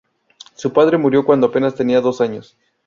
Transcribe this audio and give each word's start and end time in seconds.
Su 0.55 0.73
padre 0.73 0.97
murió 0.97 1.23
cuando 1.23 1.45
apenas 1.45 1.75
tenía 1.75 2.01
dos 2.01 2.21
años. 2.21 2.57